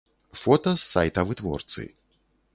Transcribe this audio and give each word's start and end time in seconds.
Фота 0.43 0.73
з 0.79 0.87
сайта 0.95 1.27
вытворцы. 1.33 1.87